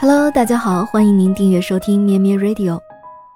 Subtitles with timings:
[0.00, 2.78] Hello，大家好，欢迎您订阅收听咩咩 Radio，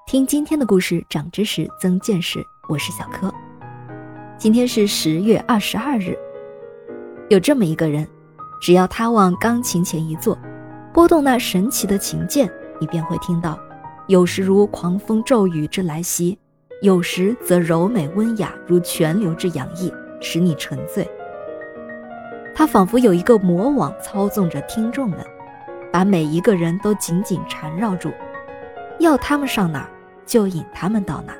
[0.06, 2.38] 听今天的故事，长知识，增见识。
[2.68, 3.34] 我是小柯。
[4.38, 6.16] 今天是十月二十二日，
[7.28, 8.06] 有这么一个人，
[8.60, 10.38] 只要他往钢琴前一坐，
[10.94, 12.48] 拨动那神奇的琴键，
[12.78, 13.58] 你便会听到，
[14.06, 16.38] 有时如狂风骤雨之来袭，
[16.80, 21.04] 有时则柔美温雅如泉流之洋溢，使你沉醉。
[22.54, 25.18] 他仿佛有一个魔网操纵着听众们。
[25.92, 28.10] 把每一个人都紧紧缠绕住，
[28.98, 29.90] 要他们上哪儿
[30.24, 31.38] 就引他们到哪儿。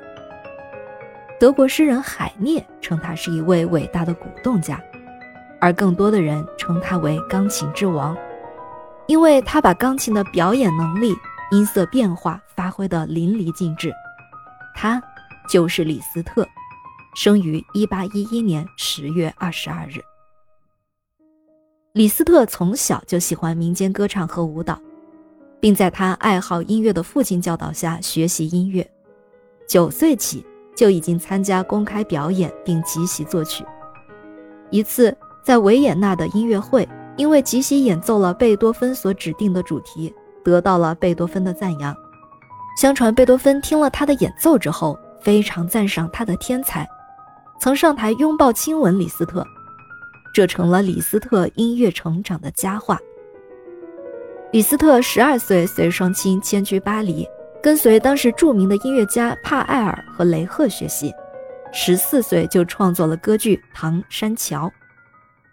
[1.40, 4.80] 德国诗人海涅称他是一位伟大的鼓动家，
[5.60, 8.16] 而更多的人称他为钢琴之王，
[9.06, 11.14] 因为他把钢琴的表演能力、
[11.50, 13.92] 音色变化发挥得淋漓尽致。
[14.74, 15.02] 他
[15.48, 16.46] 就是李斯特，
[17.14, 20.11] 生于1811年10月22日。
[21.92, 24.80] 李斯特从小就喜欢民间歌唱和舞蹈，
[25.60, 28.90] 并在他爱好音乐的父亲教导下学习音乐。
[29.68, 30.42] 九岁起
[30.74, 33.62] 就已经参加公开表演并即席作曲。
[34.70, 41.94] 一次在维也纳的音乐会，因为即席演奏了贝多芬所指定的主题，得到了贝多芬的赞扬。
[42.80, 46.88] 相传贝多芬听了他的演奏之后，非常赞赏他的天才，
[47.60, 49.46] 曾上台拥抱亲吻李斯特。
[50.32, 52.98] 这成了李斯特音乐成长的佳话。
[54.52, 57.26] 李斯特十二岁随双亲迁居巴黎，
[57.62, 61.12] 跟随当时著名的音乐家帕埃尔和雷赫学习。
[61.72, 64.66] 十四岁就创作了歌剧《唐山桥》，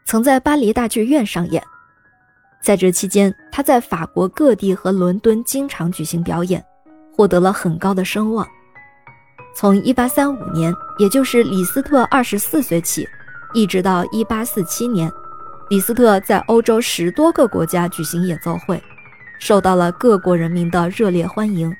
[0.05, 1.63] 曾在巴黎大剧院上演。
[2.61, 6.61] 在这期间，他在法国各地和伦敦经常举行表演，
[7.15, 8.45] 获得了很高的声望。
[9.55, 13.07] 从一八三五年，也就是李斯特二十四岁起。
[13.53, 15.11] 一直到一八四七年，
[15.69, 18.81] 李斯特在欧洲十多个国家举行演奏会，
[19.39, 21.75] 受到了各国人民的热烈欢迎。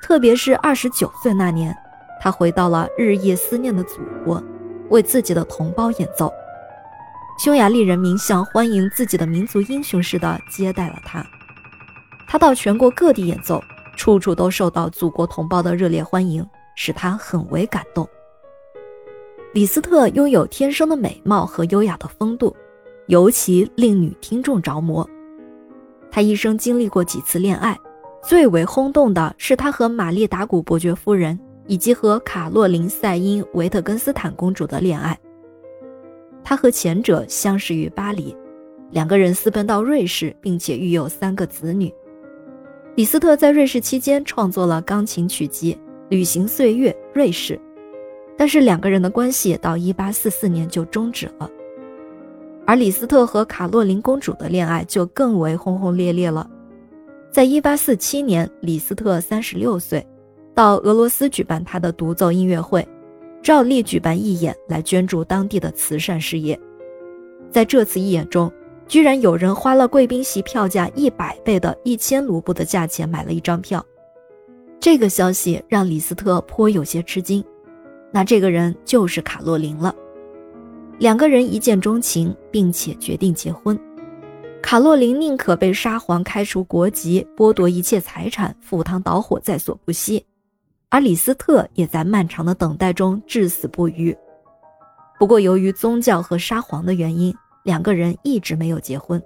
[0.00, 1.76] 特别是二十九岁那年，
[2.20, 4.42] 他回到了日夜思念的祖国，
[4.88, 6.32] 为自己的同胞演奏。
[7.38, 11.24] 匈牙利人民像欢迎自己的民族英雄似的接待了他。
[12.28, 13.62] 他到全国各地演奏，
[13.96, 16.46] 处处都受到祖国同胞的热烈欢迎，
[16.76, 18.08] 使他很为感动。
[19.52, 22.54] 李斯特拥有天生的美貌和优雅的风度，
[23.08, 25.08] 尤其令女听众着魔。
[26.08, 27.76] 他一生经历过几次恋爱，
[28.22, 35.18] 最为轰动的是他和玛丽达古伯爵夫人以及和卡洛琳塞因维特根斯坦公主的恋爱。
[36.44, 38.36] 他和前者相识于巴黎，
[38.92, 41.92] 两个人私奔到瑞士，并且育有三个子女。
[42.94, 45.74] 李斯特在瑞士期间创作了钢琴曲集
[46.08, 47.54] 《旅行岁月：瑞士》。
[48.40, 51.50] 但是两个人的关系到一八四四年就终止了，
[52.66, 56.48] 而李斯特和卡洛琳公主的恋爱就更为轰轰烈烈了。
[57.30, 60.06] 在一八四七年，李斯特三十六岁，
[60.54, 62.88] 到俄罗斯举办他的独奏音乐会，
[63.42, 66.58] 照例举办义演来捐助当地的慈善事业。
[67.50, 68.50] 在这次义演中，
[68.88, 73.84] 居然有人花了贵宾席票价一百倍的一千卢布的价钱买了一张票。
[74.80, 77.44] 这个消息让李斯特颇有些吃惊。
[78.12, 79.94] 那这个人就是卡洛琳了，
[80.98, 83.78] 两个人一见钟情，并且决定结婚。
[84.62, 90.24] 卡洛琳宁可被沙皇开除国籍、剥夺一切财产、赴汤蹈火在所不惜，
[90.88, 94.16] 而李斯特也在漫长的等待中至死不渝。
[95.18, 99.22] 不过，由于宗教和沙皇的原因，两个人一直没有结婚。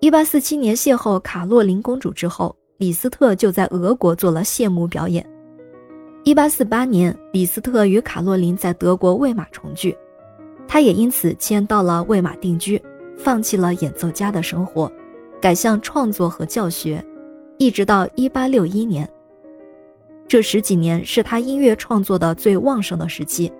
[0.00, 5.24] 一八四七年邂逅卡洛琳公主之后，李斯特就在俄国做了谢幕表演。
[6.24, 9.96] 一八四八年，李斯特与卡洛琳在德国魏玛重聚，
[10.68, 12.80] 他也因此迁到了魏玛定居，
[13.18, 14.90] 放弃了演奏家的生活，
[15.40, 17.04] 改向创作和教学，
[17.58, 19.08] 一直到一八六一年。
[20.28, 23.52] 这十几年是他音乐创作的最旺盛的时期，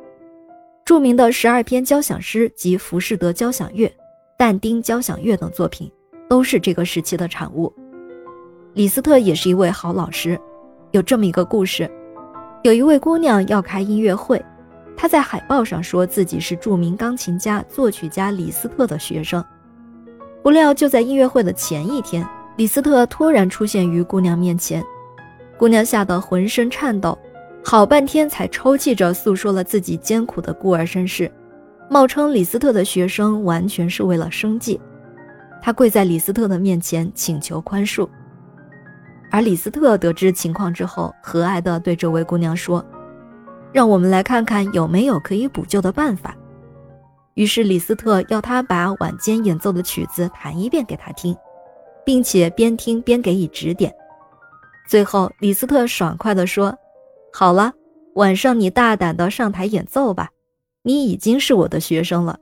[0.84, 3.92] 著名的十二篇交响诗及浮士德交响乐、
[4.38, 5.90] 但丁交响乐等作品，
[6.28, 7.74] 都是这个时期的产物。
[8.72, 10.40] 李斯特也是一位好老师，
[10.92, 11.90] 有这么一个故事。
[12.62, 14.40] 有一位姑娘要开音乐会，
[14.96, 19.44] 她在海报上说自己是著名钢琴家、作曲家李斯特的学生。
[20.44, 22.24] 不料就在音乐会的前一天，
[22.56, 24.80] 李斯特突然出现于姑娘面前，
[25.58, 27.18] 姑娘吓得浑身颤抖，
[27.64, 31.28] 好半天才抽泣着诉说了自己艰苦的孤儿身世，
[31.90, 34.80] 冒称李斯特的学生完全是为了生计。
[35.60, 38.08] 她跪在李斯特的面前请求宽恕。
[39.32, 42.84] 而李斯特得知情况之后，和蔼地对这位姑娘说
[43.72, 46.36] ：“让我们来看看有没有可以补救的办法。”
[47.34, 51.36] 于是李斯特要她把晚间演奏的曲子弹一遍给他听。
[52.04, 53.94] 并且边听边给予指点。
[54.88, 56.76] 最后，李斯特爽快地说
[57.32, 57.72] ：“好了，
[58.14, 60.28] 晚上你大胆地上台演奏吧，
[60.82, 62.36] 你已经是我的学生了。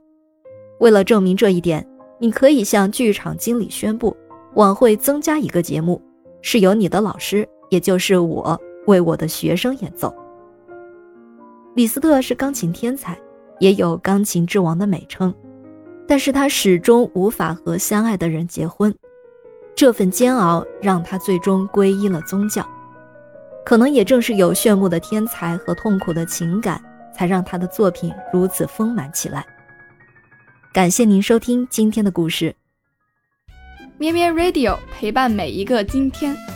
[0.79, 1.87] 为了证明这一点，
[2.19, 4.17] 你可以向剧场经理宣布，
[4.55, 6.01] 晚会增加一个节目，
[6.41, 10.13] 是由你的老师，也就是我，为我的学生演奏。”
[11.75, 13.17] 李斯特是钢琴天才，
[13.59, 15.33] 也有“钢琴之王”的美称，
[16.07, 18.93] 但是他始终无法和相爱的人结婚。
[19.73, 22.67] 这份煎熬让他最终皈依了宗教，
[23.65, 26.83] 可能也正是有炫目的天才和痛苦的情感，
[27.15, 29.45] 才让他的作品如此丰满起来。
[30.73, 32.53] 感谢您收听今天的故事，
[34.01, 36.50] 咩咩 Radio 陪伴每一个今天。